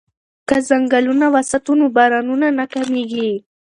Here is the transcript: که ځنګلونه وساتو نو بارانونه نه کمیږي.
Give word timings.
که 0.47 0.55
ځنګلونه 0.69 1.25
وساتو 1.33 1.73
نو 1.79 1.85
بارانونه 1.95 2.47
نه 2.59 2.65
کمیږي. 2.73 3.31